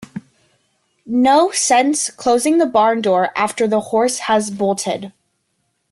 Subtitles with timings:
[1.05, 5.13] No sense closing the barn door after the horse has bolted.